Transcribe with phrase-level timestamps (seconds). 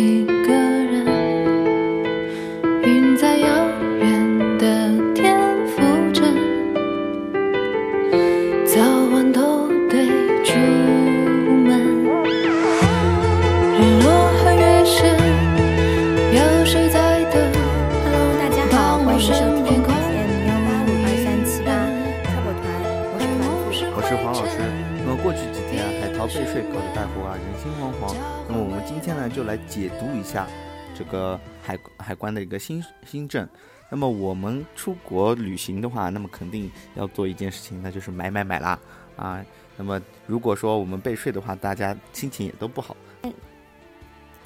[0.00, 0.29] You.
[29.68, 30.46] 解读一下
[30.94, 33.48] 这个海海关的一个新新政。
[33.90, 38.78] 那么我们出国旅行的话，那么肯定要做一件事情，那就是买买买啦
[39.16, 39.44] 啊。
[39.76, 42.96] 那么如果说我们被税的话，大家心情也都不好。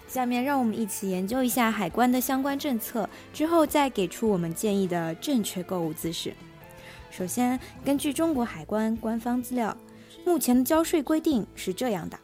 [0.06, 6.32] 下面让我们一起研究一下海关的相关政策，之后再给出我们建议的正确购物姿势。
[7.10, 9.76] 首先，根据中国海关官方资料，
[10.24, 12.16] 目前的交税规定是这样的。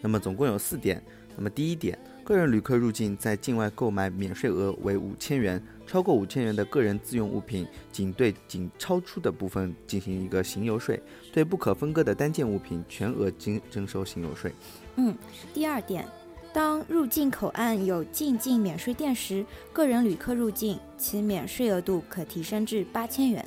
[0.00, 1.02] 那么总共有四点。
[1.38, 11.00] 那么第一点，个人旅客入境在境外购买免税额为五千元，超过五千元的个人自用物品，仅对仅超出的部分进行一个行邮税，
[11.32, 14.52] 对不可分割的单件物品全额征征收行邮税。
[14.96, 15.16] 嗯，
[15.54, 16.04] 第二点，
[16.52, 23.46] 当入境口岸有进境免税店时，个人旅客入境，其免税额度可提升至八千元。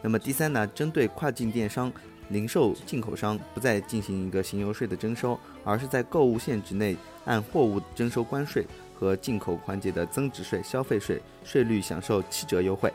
[0.00, 1.92] 那么第三呢，针对跨境电商、
[2.32, 8.66] 零售进口商，不再进行一个行邮税的征收，而是在购物限值内按货物征收关税
[8.98, 12.92] 和进口环节的增值税、消费税税率享受七折优惠。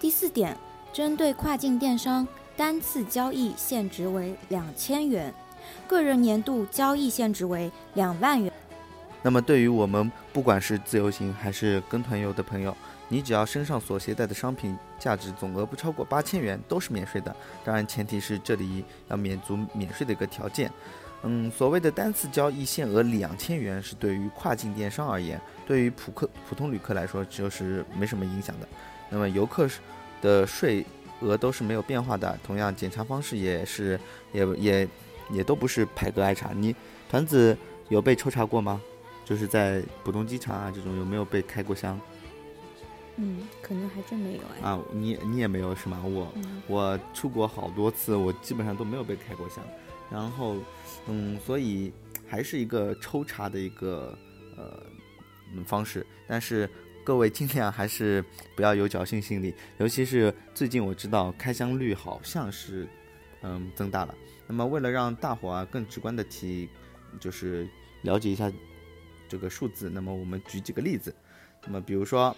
[0.00, 0.56] 第四点，
[0.92, 5.32] 针对跨境电商，单次交易限值为两千元，
[5.86, 8.50] 个人年度交易限值为两万元。
[9.22, 12.74] 那么对于我们不管是自由行还是跟团游的朋友，
[13.12, 17.34] 你只要身上所携带的商品价值总额不超过八千元，都是免税的。
[17.64, 20.70] 当然，前提是这里要免足免税的一个条件。
[21.24, 28.68] 嗯，所谓的单次交易限额两千元是对于跨境电商而言，对于普客普通旅客来说就是没什么影响的。
[29.10, 29.68] 那么游客
[30.22, 30.86] 的税
[31.20, 34.00] 额都是没有变化的，同样检查方式也是
[34.32, 34.88] 也也
[35.30, 36.52] 也都不是排个挨查。
[36.54, 36.74] 你
[37.10, 38.80] 团子有被抽查过吗？
[39.24, 42.00] 就是在浦东机场啊这种有没有被开过箱？
[43.22, 44.66] 嗯，可能还真没有哎。
[44.66, 46.02] 啊，你你也没有是吗？
[46.02, 46.32] 我
[46.66, 49.62] 我出国好多次，我基本上都没有被开过箱。
[50.10, 50.56] 然后，
[51.06, 51.92] 嗯，所以
[52.26, 54.16] 还是一个抽查的一个
[54.56, 54.82] 呃
[55.66, 56.06] 方式。
[56.26, 56.68] 但是
[57.04, 58.24] 各位尽量还是
[58.56, 62.88] 不要有侥幸心理，尤其是最近我知道开箱率好像是
[63.42, 64.14] 嗯增大了。
[64.46, 66.70] 那么为了让大伙啊更直观的提
[67.20, 67.68] 就是
[68.00, 68.50] 了解一下
[69.28, 71.14] 这个数字，那么我们举几个例子。
[71.66, 72.34] 那么比如说。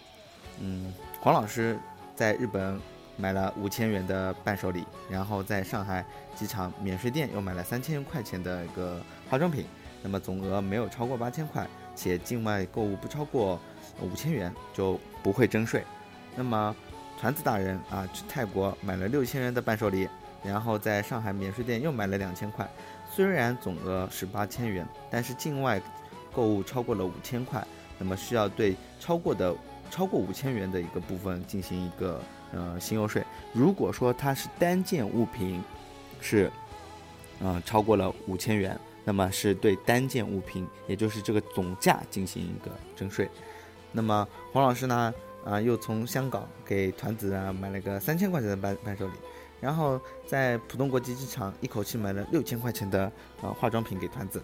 [0.64, 1.76] 嗯，黄老师
[2.14, 2.80] 在日本
[3.16, 6.04] 买了五千元的伴手礼，然后在上海
[6.36, 9.66] 机场免税店又买了三千块钱的一个化妆品，
[10.04, 13.58] 那么总额没有超过八千块，且境外购物不超过
[14.00, 15.82] 五千元就不会征税。
[16.36, 16.74] 那么
[17.18, 20.08] 团子大人啊，去泰国买了六千元的伴手礼，
[20.44, 22.70] 然后在上海免税店又买了两千块，
[23.10, 25.82] 虽然总额是八千元，但是境外
[26.32, 27.66] 购物超过了五千块，
[27.98, 29.52] 那么需要对超过的。
[29.92, 32.18] 超过五千元的一个部分进行一个
[32.54, 33.22] 呃行邮税。
[33.52, 35.62] 如果说它是单件物品，
[36.18, 36.50] 是
[37.40, 43.28] 嗯超过了五千元，那么是对单件物品，也就是这个总价进行一个征税。
[43.92, 45.12] 那么黄老师呢
[45.44, 49.12] 啊又从香港给团子啊买了个三千块钱的伴伴手礼，
[49.60, 54.42] 然后在浦东国际机场一口气买了六千块钱的呃化妆品给团子，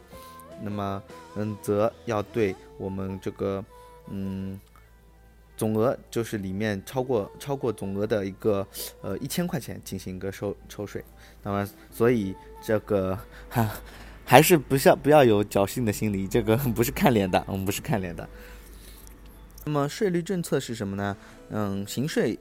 [0.60, 1.02] 那么
[1.36, 3.64] 嗯则要对我们这个
[4.10, 4.60] 嗯。
[5.58, 8.66] 总额就是里面超过超过总额的一个
[9.02, 11.04] 呃一千块钱进行一个收抽税，
[11.42, 13.18] 那么所以这个
[13.50, 13.68] 哈
[14.24, 18.28] 还是不要不要有侥幸的心理，这个不是看脸的，我们不是看脸的。
[19.64, 21.16] 那么税率政策是什么呢？
[21.50, 22.38] 嗯，行税，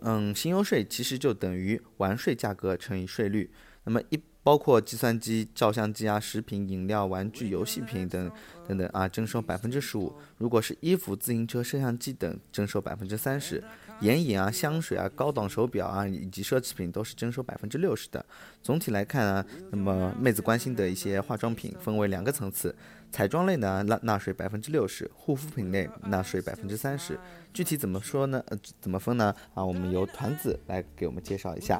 [0.00, 3.50] 嗯，行邮税其实就等于完税价格乘以税率。
[3.84, 8.32] 那么一包括计算机、照相机啊、食品、饮料、玩具、游戏品等
[8.66, 13.60] 等等啊，征收百分之十五；如果是衣服、自行车、摄像机等，征收百分之三十；
[14.00, 18.24] 眼影啊、香水啊、高档手表啊以及奢侈品都是征收百分之六十的。
[18.62, 22.74] 总体来看啊，那么妹子关心的一些化妆品分为两个层次：
[23.12, 27.20] 彩妆类呢纳纳税百分之六十，护肤品类纳税百分之三十。
[27.52, 28.42] 具体怎么说呢？
[28.46, 29.34] 呃，怎么分呢？
[29.52, 31.78] 啊，我们由团子来给我们介绍一下。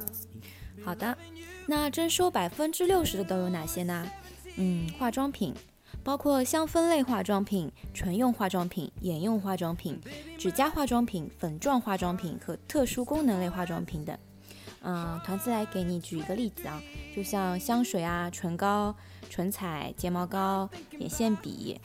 [0.83, 1.17] 好的。
[1.65, 4.09] 那征收百分之六十的都有哪些呢？
[4.57, 5.53] 嗯，化妆品
[6.03, 9.99] 包括香氛类化妆品、唇用化妆品、眼用化妆品、
[10.37, 14.17] 指甲化妆品、粉状化妆品和特殊功能类化妆品等。
[14.81, 16.81] 嗯，团子来给你举一个例子啊，
[17.15, 18.95] 就像香水啊、唇膏、
[19.29, 21.79] 唇彩、睫毛膏、眼线笔。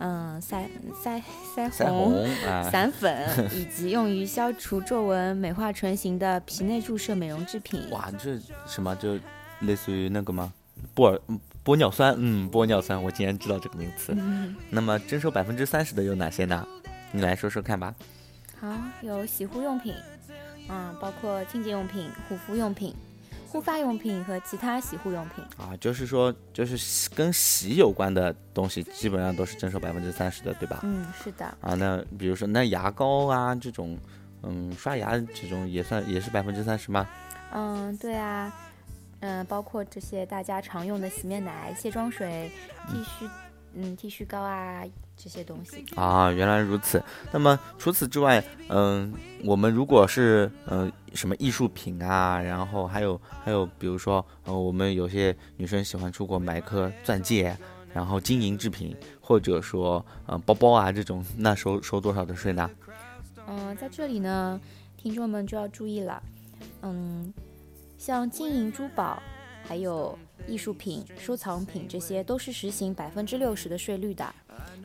[0.00, 0.64] 嗯，腮
[1.04, 1.22] 腮
[1.70, 2.26] 腮红、
[2.72, 7.82] 散粉，以及用于消除皱纹、美化唇形的皮内注射美容制品。
[7.90, 9.18] 哇，这什么就
[9.60, 10.52] 类似于那个吗？
[10.96, 11.20] 玻尔
[11.62, 14.16] 玻尿酸，嗯，玻尿酸，我竟然知道这个名词。
[14.70, 16.66] 那么征收百分之三十的有哪些呢？
[17.12, 17.94] 你来说说看吧。
[18.58, 19.94] 好，有洗护用品，
[20.70, 22.94] 嗯，包括清洁用品、护肤用品。
[23.50, 30.78] 护发用品和其他洗护用品啊，就是说，就是跟洗有关的东西，基本上都是征收百分之三十的，对吧？
[30.84, 31.44] 嗯，是的。
[31.60, 33.98] 啊，那比如说那牙膏啊这种，
[34.44, 37.08] 嗯，刷牙这种也算也是百分之三十吗？
[37.52, 38.52] 嗯，对啊，
[39.18, 42.52] 嗯，包括这些大家常用的洗面奶、卸妆水、
[42.88, 43.28] 剃须，
[43.74, 44.84] 嗯，剃须膏啊。
[45.22, 47.02] 这些东西啊，原来如此。
[47.30, 49.12] 那么除此之外，嗯，
[49.44, 57.54] 我们如果是嗯什么艺术品啊，然后还有还有，比如说呃，我们有些女生喜欢出国买颗钻戒，
[57.92, 62.70] 然后金银制品，或者说呃包包啊这种，那收收多少的税呢？
[63.46, 64.58] 嗯，在这里呢，
[64.96, 66.22] 听众们就要注意了。
[66.80, 67.32] 嗯，
[67.98, 69.22] 像金银珠宝，
[69.64, 74.24] 还有艺术品、收藏品，这些都是实行百分之六十的税率的。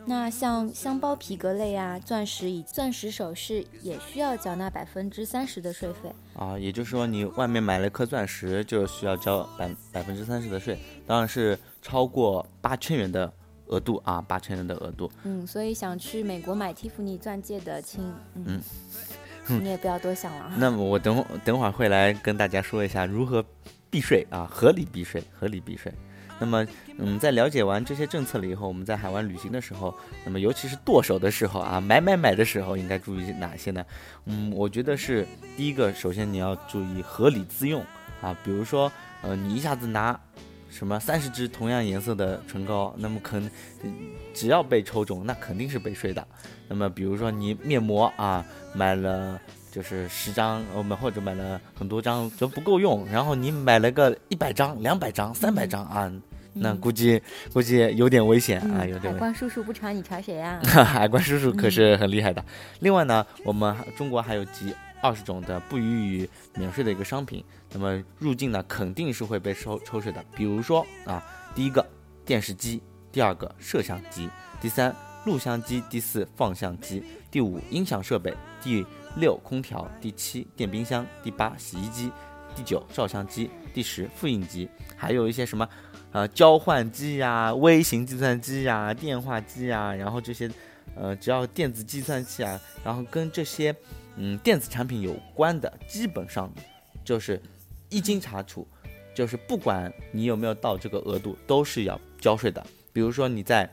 [0.08, 6.60] 那像箱包、皮革类啊，钻石以钻石首饰也需要缴纳百分之三十的税费啊。
[6.60, 10.78] 也就是说，你外面买了颗钻石，就需要交百百分之三十的税，
[11.08, 13.34] 当然是超过八千元的
[13.66, 15.12] 额度啊，八千元的额度。
[15.24, 18.04] 嗯，所以想去美国买蒂芙尼钻戒的亲，
[18.36, 18.62] 嗯，
[19.48, 20.52] 你也不要多想了。
[20.58, 23.44] 那么我等会等会儿会来跟大家说一下如何
[23.90, 25.92] 避税啊，合理避税，合理避税。
[26.40, 26.66] 那么，
[26.98, 29.94] 嗯，在了解完这些政策了以后，我们在海外旅行的时候，
[30.26, 33.86] 那么尤其是剁手的时候啊，买买买的时候，应该注意哪些呢？
[34.26, 37.84] 嗯，我觉得是第一个，首先你要注意合理自用
[38.22, 38.92] 啊，比如说，
[39.22, 40.20] 呃，你一下子拿
[40.70, 43.50] 什么三十支同样颜色的唇膏，那么可能
[44.34, 46.28] 只要被抽中，那肯定是被税的。
[46.68, 49.40] 那么，比如说你面膜啊，买了
[49.75, 56.10] 就是十张，我们或者买了很多张就不够用，然后你买了个一百张、两百张、三百张啊。
[56.54, 59.12] 那估计估计有点危险啊，有点。
[59.12, 60.62] 海关叔叔不查你查谁呀？
[60.63, 62.42] 海关叔叔可是很厉害的。
[62.80, 67.44] 另外呢，我们中国还有几二十种的不予以免税的一个商品，
[67.74, 70.24] 那么入境呢肯定是会被收抽税的。
[70.38, 71.21] 比如说啊，
[71.54, 71.86] 第一个
[72.25, 72.81] 电视机，
[73.12, 74.30] 第二个摄像机，
[74.62, 74.95] 第三
[75.25, 78.33] 录像机，第四放相机，第五音响设备，
[78.63, 78.86] 第
[79.16, 82.12] 六空调，第七电冰箱，第八洗衣机，
[82.56, 85.68] 第九照相机，第十复印机，还有一些什么？
[86.12, 90.50] 呃，交换机呀，微型计算机呀，电话机呀，然后这些，
[90.96, 93.76] 呃，只要电子计算器啊，然后跟这些，
[94.16, 96.50] 嗯，电子产品有关的，基本上
[97.04, 97.42] 就是
[97.90, 98.66] 一经查处，
[99.14, 102.66] 就是不管你有没有到这个额度，都是要交税的。
[102.94, 103.70] 比如说你在，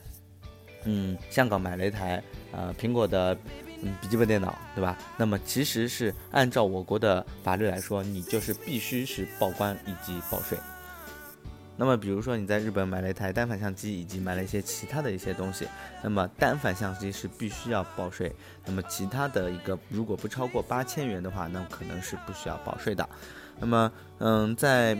[0.83, 3.39] 嗯，香港买了一台呃苹果的
[3.82, 4.96] 嗯笔记本电脑，对吧？
[5.17, 10.56] 那么其实是按照我国的法律来说，你就是必须是报关以及报税。
[11.74, 15.67] 那么，比如说你在日本买了一台单反相机，以及买了一些其他的一些东西，
[16.03, 18.31] 那么单反相机是必须要报税。
[18.67, 23.08] 那么其他的一个，如果不超过八千元的话，那可能是不需要报税的。
[23.58, 24.96] 那么，嗯，在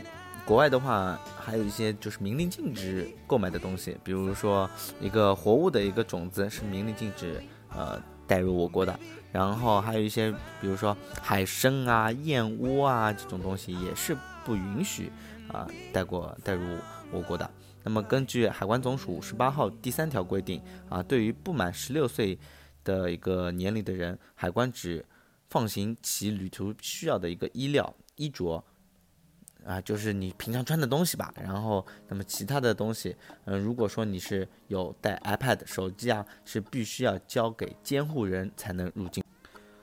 [0.47, 7.41] 国外的话，还有一些就是明令禁止购买的东西，比如说一个活物的一个种子是明令禁止
[7.77, 8.01] 呃
[8.33, 8.99] 带入我国的。
[9.31, 15.13] 然后还有一些，比如说海参啊、燕窝啊这种东西也是不允许。
[15.53, 16.63] 啊，带过带入
[17.11, 17.51] 我国的。
[17.83, 22.39] 那么根据海关总署十八号第三条规定，啊，对于不满十六岁
[22.85, 25.05] 的一个年龄的人，海关只
[25.51, 28.65] 放行其旅途需要的一个衣料衣着，
[29.65, 31.33] 啊，就是你平常穿的东西吧。
[31.43, 39.23] 然后，那么其他的东西，嗯，如果说你是有带 iPad 手机啊，是必须要交给监护人才能入境。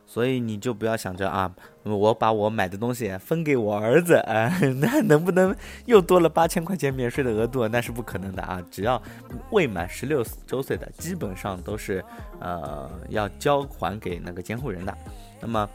[0.05, 4.49] 所以你就不要想着啊，我把我买的东西分给我儿子，啊，
[4.81, 5.55] 那能不能
[5.85, 7.67] 又多了八千块钱免税的额度？
[7.67, 8.59] 那是不可能的啊！
[8.71, 8.99] 只要
[9.51, 12.03] 未满十六周岁的，基本上都是
[12.39, 14.97] 呃要交还给那个监护人的。
[15.39, 15.69] 那么，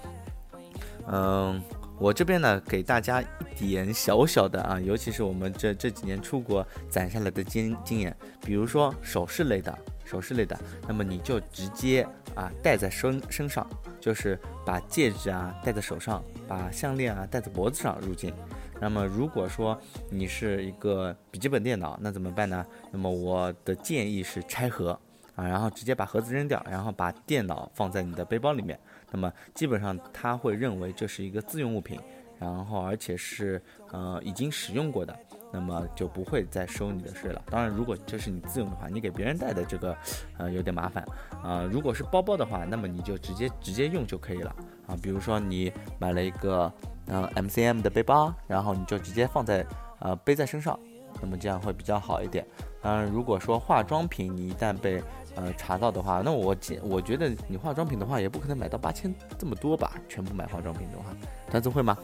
[1.06, 1.62] 嗯，
[1.98, 3.26] 我这边呢给大家一
[3.68, 9.76] 点小小的啊，尤其是我们这这几年出国攒下来的经经验，比如说首饰类的。
[10.04, 10.54] 首饰类的，
[10.86, 13.66] 那么你就直接啊戴在身身上，
[13.98, 18.30] 就是把戒指啊戴在手上，把项链啊戴在脖子上入境。
[18.78, 22.66] 那么如果说你是一个笔记本电脑，那怎么办呢？
[22.92, 24.90] 那么我的建议是拆盒
[25.36, 28.78] 啊，然后直接把盒子扔掉，然后把电脑放在你的背包里面。
[29.14, 32.00] 那么基本上他会认为这是一个自用物品，
[32.40, 35.16] 然后而且是呃已经使用过的。
[35.52, 37.40] 那么就不会再收你的税了。
[37.48, 39.96] 当然，如果这是你自用的话，你给别人带的这个，
[40.36, 41.06] 呃，有点麻烦
[41.44, 41.62] 啊。
[41.70, 44.50] 如果是包包的话，那么你就直接直接用就可以了
[44.88, 44.98] 啊。
[45.00, 46.72] 比如说你买了一个
[47.06, 49.64] 呃 MCM 的背包，然后你就直接放在
[50.00, 50.76] 呃背在身上，
[51.22, 52.44] 那么这样会比较好一点。
[52.82, 55.00] 当然，如果说化妆品你一旦被
[55.36, 59.92] 呃查到的话，那我觉我觉得你化妆品的话也不可能买到八千这么多吧？
[60.08, 61.04] 全部买化妆品的话，
[61.50, 61.96] 段子会吗？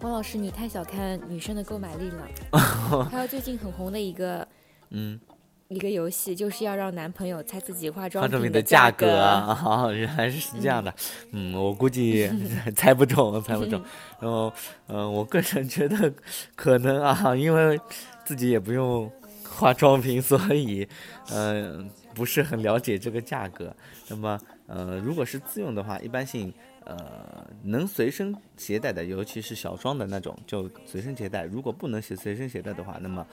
[0.00, 3.08] 王老师，你太小看女生的购买力了。
[3.10, 4.46] 还有最近很红的一个，
[4.90, 5.18] 嗯，
[5.66, 9.18] 一个游戏，就是要让男朋友猜自己化妆化妆品的价格。
[9.18, 10.94] 啊， 原来是这样的。
[11.32, 12.30] 嗯，我估计
[12.76, 13.82] 猜不中，猜不中。
[14.20, 14.52] 然后，
[14.86, 16.12] 嗯，我个人觉得
[16.54, 17.76] 可能啊，因为
[18.24, 19.10] 自己也不用
[19.42, 20.86] 化妆品，所以，
[21.32, 23.74] 嗯，不是很了解这个价格。
[24.10, 26.52] 那么，呃，如果是自用的话，一般性。
[26.84, 31.44] 呃，能随身携带的，尤其是小装的那种，就随身携带。
[31.44, 33.26] 如果不能随随身携带的话，那么，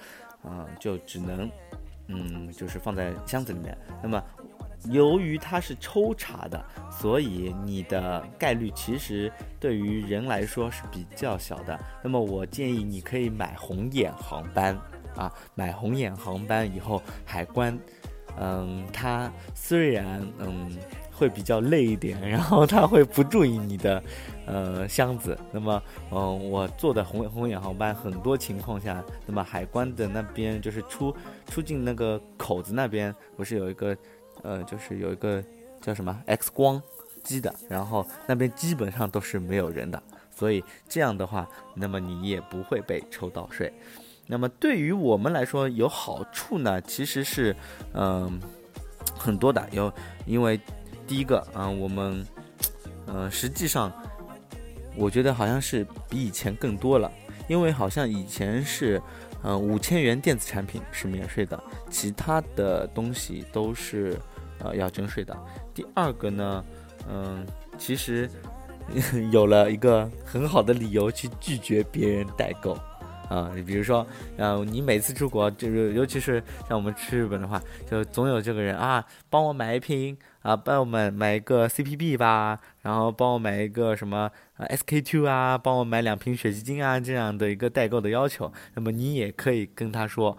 [0.44, 1.50] 嗯，就只能，
[2.08, 3.77] 嗯，就是放在箱子里面。
[4.04, 4.22] 那么，
[4.89, 6.62] 由于它是抽查的，
[6.92, 11.80] 所以你的概率其实对于人来说是比较小的。
[12.04, 14.77] 那么，我建议你可以买红眼航班
[15.15, 17.80] 啊，买红眼航班以后，海关，
[18.39, 20.77] 嗯，他虽然，嗯。
[21.18, 24.04] 会比较累一点，然后他会不注意你的，
[24.46, 25.39] 呃，箱子。
[25.50, 31.15] 那么，嗯，我坐的红红眼航班，很多情况下，那么海关的那边就是出
[31.48, 33.96] 出境那个口子那边，不是有一个，
[34.44, 35.42] 呃，就是有一个
[35.80, 36.84] 叫什么 X 光
[37.24, 40.04] 机的，然后那边基本上都是没有人的，
[40.36, 43.72] 所以这样的话，那么你也不会被抽到税。
[44.27, 47.55] 那么对于我们来说有好处呢，其实是，
[47.94, 48.39] 嗯，
[49.17, 49.91] 很多的，有
[50.25, 50.60] 因为。
[51.08, 52.25] 第一个，嗯，我们，
[53.05, 53.94] 嗯，实际上，
[54.96, 57.12] 我觉得好像是比以前更多了，
[57.48, 59.00] 因为好像以前是，
[59.44, 64.20] 嗯，五千元电子产品是免税的，其他的东西都是，
[64.58, 65.38] 呃，要征税的。
[65.75, 66.65] 第二个呢，
[67.08, 67.46] 嗯，
[67.77, 68.27] 其实
[69.32, 72.75] 有了一个很好的理由去拒绝别人代购。
[73.29, 74.05] 啊，你比如说，
[74.38, 88.51] 嗯，你每次出国，就是尤其是像我们去日本的话，就总有这个人啊，帮我买一瓶啊，帮我买买一个 CPB 吧，然后帮我买一个什么 SK two 啊，帮我买两瓶雪肌精啊，这样的一个代购的要求。
[88.75, 90.38] 那么你也可以跟他说，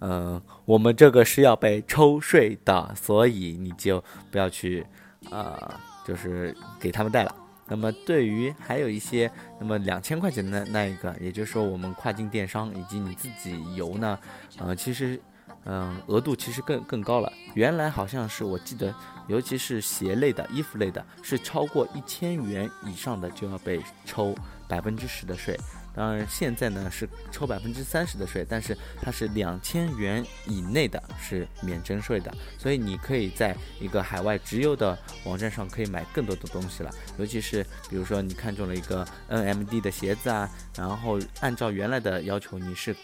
[0.00, 4.86] 嗯，我们这个是要被抽税的，所以你就不要去，
[5.30, 5.58] 呃，
[6.06, 7.34] 就是给他们带了。
[7.70, 14.18] 那么对于还有一些，那么两千块钱的那一个，也就是说我们跨境电商以及你自己游呢，
[14.58, 15.18] 嗯，其实，
[15.64, 17.32] 嗯，额度其实更更高了。
[17.54, 18.92] 原来好像是我记得，
[19.30, 24.34] 尤其是鞋类的、衣服类的，是超过一千元以上的就要被抽
[24.68, 25.56] 百分之十的税。
[25.92, 36.90] 当然，现在呢是抽百分之三十的税，但是它是两千元以内的是免征税的，所以你可以在一个海外直邮的网站上可以买更多的东西了。
[37.18, 42.94] 尤其是比如说你看中了一个 NMD 的鞋子啊，然后按照原来的要求你是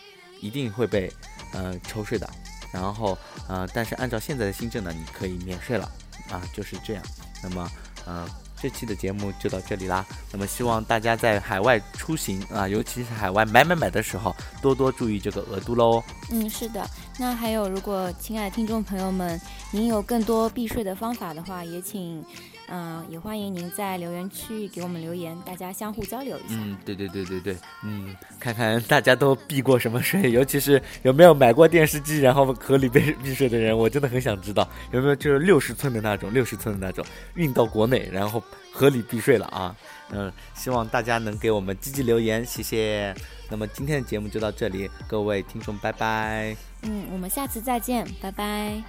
[0.41, 1.13] 一定会被
[1.53, 2.31] 呃抽税的，
[2.73, 3.19] 然后
[3.49, 5.91] 呃但是按照现在的新政呢，你可以免税了
[6.31, 7.03] 啊，就是这样。
[7.43, 7.71] 那么
[8.07, 8.29] 嗯。
[8.59, 10.05] 这期的节目就到这里啦。
[10.33, 16.03] 那么希望大家在海外出行啊，尤其是海外买买买的时候，多多注意这个额度喽。
[16.31, 16.89] 嗯，是的。
[17.19, 19.39] 那还有，如果亲爱的听众朋友们，
[19.71, 22.25] 您有更多避税的方法的话，也请。
[22.69, 26.55] 嗯，也欢迎您在留言区给我们留言，大家相互交流一下。
[26.57, 37.05] 嗯，对对对对对，嗯，看看大家都避过什么税，尤其是有没有买过电视机然后合理被避税的人，我真的很想知道有没有就是六十寸的那种，六十寸的那种
[37.35, 38.43] 运到国内然后
[38.73, 39.77] 合理避税了啊。
[40.11, 43.15] 嗯，希望大家能给我们积极留言，谢谢。
[43.51, 46.57] 那么今天的节目就到这里，各位听众拜拜。
[46.83, 48.83] 嗯，我们下次再见，拜拜。